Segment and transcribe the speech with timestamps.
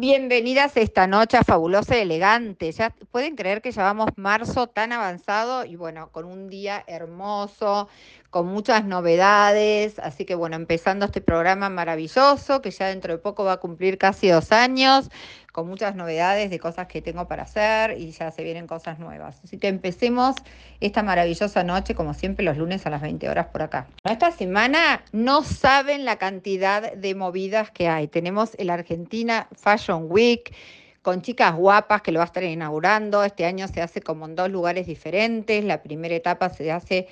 [0.00, 2.70] Bienvenidas esta noche a Fabulosa y Elegante.
[2.70, 7.88] Ya pueden creer que llevamos marzo tan avanzado y bueno, con un día hermoso,
[8.30, 9.98] con muchas novedades.
[9.98, 13.98] Así que bueno, empezando este programa maravilloso que ya dentro de poco va a cumplir
[13.98, 15.10] casi dos años,
[15.58, 19.40] con muchas novedades de cosas que tengo para hacer y ya se vienen cosas nuevas.
[19.42, 20.36] Así que empecemos
[20.78, 23.88] esta maravillosa noche, como siempre, los lunes a las 20 horas por acá.
[24.04, 28.06] Esta semana no saben la cantidad de movidas que hay.
[28.06, 30.54] Tenemos el Argentina Fashion Week
[31.02, 33.24] con chicas guapas que lo va a estar inaugurando.
[33.24, 35.64] Este año se hace como en dos lugares diferentes.
[35.64, 37.08] La primera etapa se hace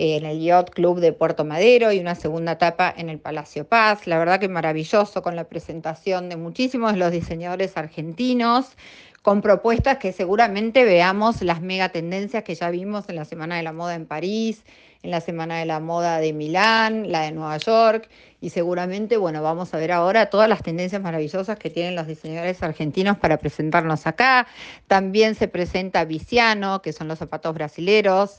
[0.00, 4.06] en el Yacht Club de Puerto Madero y una segunda etapa en el Palacio Paz.
[4.06, 8.76] La verdad que maravilloso con la presentación de muchísimos de los diseñadores argentinos,
[9.22, 13.64] con propuestas que seguramente veamos las mega tendencias que ya vimos en la Semana de
[13.64, 14.62] la Moda en París,
[15.02, 18.08] en la Semana de la Moda de Milán, la de Nueva York,
[18.40, 22.62] y seguramente, bueno, vamos a ver ahora todas las tendencias maravillosas que tienen los diseñadores
[22.62, 24.46] argentinos para presentarnos acá.
[24.86, 28.38] También se presenta Viciano, que son los zapatos brasileros.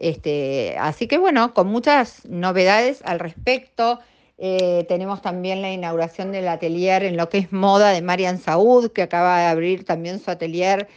[0.00, 4.00] Este, así que bueno, con muchas novedades al respecto.
[4.38, 8.90] Eh, tenemos también la inauguración del atelier en lo que es moda de Marian Saud,
[8.92, 10.88] que acaba de abrir también su atelier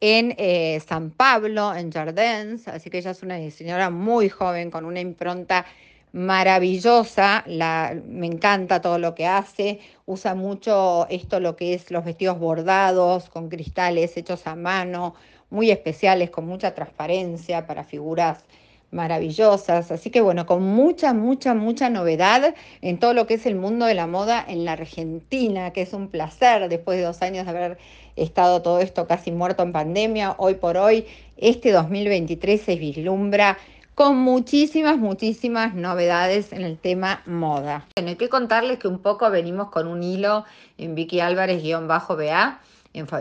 [0.00, 2.68] en eh, San Pablo, en Jardins.
[2.68, 5.66] Así que ella es una diseñadora muy joven, con una impronta
[6.12, 7.44] maravillosa.
[7.46, 9.80] me encanta todo lo que hace.
[10.06, 15.14] Usa mucho esto, lo que es los vestidos bordados con cristales hechos a mano,
[15.50, 18.44] muy especiales, con mucha transparencia para figuras
[18.90, 19.90] maravillosas.
[19.90, 23.86] Así que bueno, con mucha, mucha, mucha novedad en todo lo que es el mundo
[23.86, 27.50] de la moda en la Argentina, que es un placer después de dos años de
[27.50, 27.78] haber
[28.16, 30.34] estado todo esto casi muerto en pandemia.
[30.38, 31.06] Hoy por hoy,
[31.38, 33.56] este 2023 se vislumbra
[33.94, 37.86] con muchísimas, muchísimas novedades en el tema moda.
[37.96, 40.44] Bueno, que contarles que un poco venimos con un hilo
[40.78, 42.60] en Vicky Álvarez-BA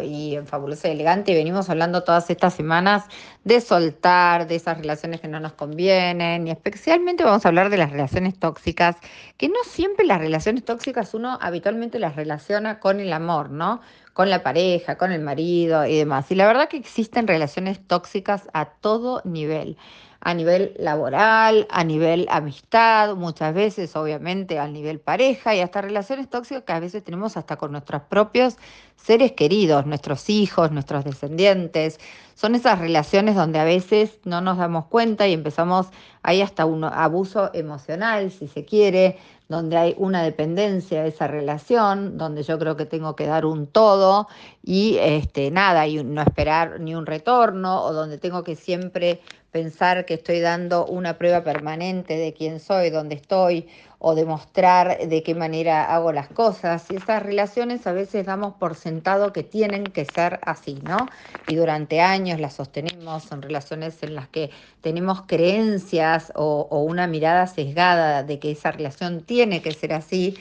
[0.04, 1.32] y en Fabulosa y Elegante.
[1.32, 3.06] Y venimos hablando todas estas semanas
[3.44, 6.48] de soltar, de esas relaciones que no nos convienen.
[6.48, 8.96] Y especialmente vamos a hablar de las relaciones tóxicas,
[9.38, 13.82] que no siempre las relaciones tóxicas uno habitualmente las relaciona con el amor, ¿no?
[14.14, 16.30] Con la pareja, con el marido y demás.
[16.32, 19.78] Y la verdad que existen relaciones tóxicas a todo nivel
[20.22, 26.30] a nivel laboral, a nivel amistad, muchas veces obviamente a nivel pareja y hasta relaciones
[26.30, 28.58] tóxicas que a veces tenemos hasta con nuestros propios
[28.96, 32.00] seres queridos, nuestros hijos, nuestros descendientes.
[32.36, 35.88] Son esas relaciones donde a veces no nos damos cuenta y empezamos,
[36.22, 39.18] hay hasta un abuso emocional, si se quiere,
[39.48, 43.68] donde hay una dependencia de esa relación, donde yo creo que tengo que dar un
[43.68, 44.28] todo
[44.64, 49.20] y este, nada, y no esperar ni un retorno, o donde tengo que siempre
[49.52, 53.68] pensar que estoy dando una prueba permanente de quién soy, dónde estoy,
[54.00, 56.90] o demostrar de qué manera hago las cosas.
[56.90, 61.08] Y esas relaciones a veces damos por sentado que tienen que ser así, ¿no?
[61.46, 64.50] Y durante años las sostenemos, son relaciones en las que
[64.82, 70.36] tenemos creencias o, o una mirada sesgada de que esa relación tiene que ser así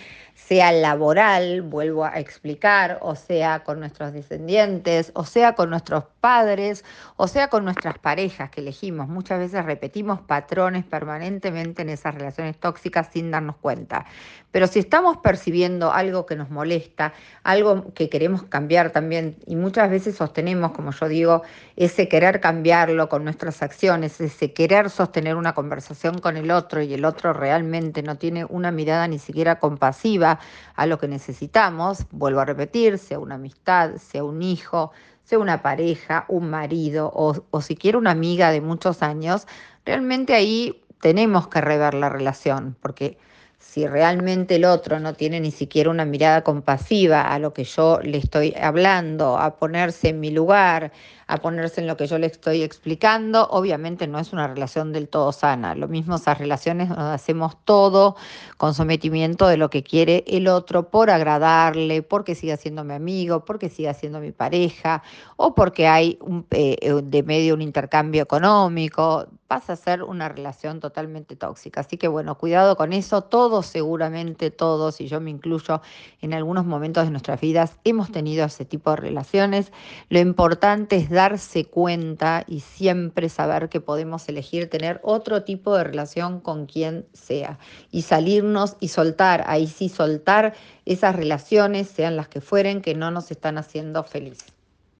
[0.46, 6.84] sea laboral, vuelvo a explicar, o sea con nuestros descendientes, o sea con nuestros padres,
[7.16, 9.08] o sea con nuestras parejas que elegimos.
[9.08, 14.06] Muchas veces repetimos patrones permanentemente en esas relaciones tóxicas sin darnos cuenta.
[14.50, 17.12] Pero si estamos percibiendo algo que nos molesta,
[17.44, 21.42] algo que queremos cambiar también, y muchas veces sostenemos, como yo digo,
[21.76, 26.92] ese querer cambiarlo con nuestras acciones, ese querer sostener una conversación con el otro y
[26.94, 30.29] el otro realmente no tiene una mirada ni siquiera compasiva
[30.76, 34.92] a lo que necesitamos, vuelvo a repetir, sea una amistad, sea un hijo,
[35.24, 39.46] sea una pareja, un marido o, o siquiera una amiga de muchos años,
[39.84, 43.18] realmente ahí tenemos que rever la relación, porque
[43.60, 48.00] si realmente el otro no tiene ni siquiera una mirada compasiva a lo que yo
[48.02, 50.92] le estoy hablando, a ponerse en mi lugar,
[51.30, 55.08] a ponerse en lo que yo le estoy explicando, obviamente no es una relación del
[55.08, 55.76] todo sana.
[55.76, 58.16] Lo mismo esas relaciones nos hacemos todo
[58.56, 63.44] con sometimiento de lo que quiere el otro por agradarle, porque siga siendo mi amigo,
[63.44, 65.04] porque siga siendo mi pareja
[65.36, 66.18] o porque hay
[66.50, 69.28] eh, de medio un intercambio económico.
[69.46, 71.80] Pasa a ser una relación totalmente tóxica.
[71.80, 73.22] Así que bueno, cuidado con eso.
[73.22, 75.82] Todos, seguramente todos, y yo me incluyo
[76.20, 79.72] en algunos momentos de nuestras vidas, hemos tenido ese tipo de relaciones.
[80.08, 85.76] Lo importante es dar darse cuenta y siempre saber que podemos elegir tener otro tipo
[85.76, 87.58] de relación con quien sea
[87.90, 90.54] y salirnos y soltar, ahí sí soltar
[90.86, 94.06] esas relaciones, sean las que fueren, que no nos están haciendo.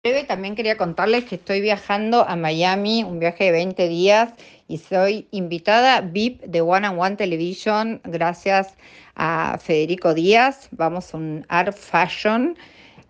[0.02, 4.32] Breve también quería contarles que estoy viajando a Miami, un viaje de 20 días,
[4.68, 8.74] y soy invitada VIP de One and One Television gracias
[9.14, 10.68] a Federico Díaz.
[10.72, 12.56] Vamos a un Art Fashion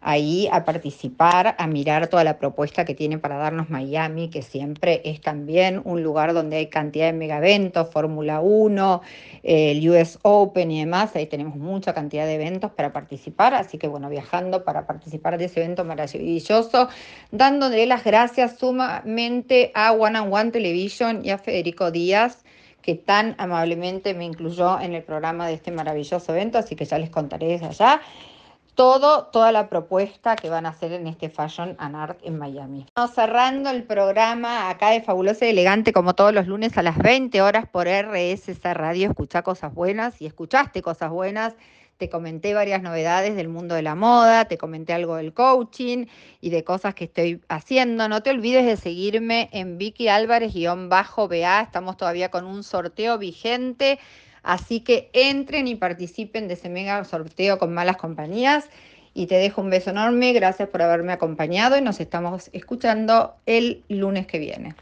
[0.01, 5.03] ahí a participar, a mirar toda la propuesta que tiene para darnos Miami, que siempre
[5.05, 9.03] es también un lugar donde hay cantidad de megaventos, Fórmula 1,
[9.43, 13.89] el US Open y demás, ahí tenemos mucha cantidad de eventos para participar, así que
[13.89, 16.89] bueno, viajando para participar de ese evento maravilloso,
[17.31, 22.45] dándole las gracias sumamente a One and One Television y a Federico Díaz
[22.81, 26.99] que tan amablemente me incluyó en el programa de este maravilloso evento, así que ya
[26.99, 28.01] les contaré desde allá
[28.75, 32.87] todo, toda la propuesta que van a hacer en este Fashion and Art en Miami.
[32.87, 36.99] Estamos cerrando el programa acá de Fabulosa y Elegante, como todos los lunes a las
[36.99, 39.09] 20 horas por RSS Radio.
[39.11, 41.55] Escuchá cosas buenas y escuchaste cosas buenas.
[42.01, 46.07] Te comenté varias novedades del mundo de la moda, te comenté algo del coaching
[46.41, 48.09] y de cosas que estoy haciendo.
[48.09, 51.61] No te olvides de seguirme en Vicky Álvarez-BA.
[51.61, 53.99] Estamos todavía con un sorteo vigente
[54.43, 58.69] Así que entren y participen de ese mega sorteo con malas compañías.
[59.13, 60.33] Y te dejo un beso enorme.
[60.33, 64.75] Gracias por haberme acompañado y nos estamos escuchando el lunes que viene.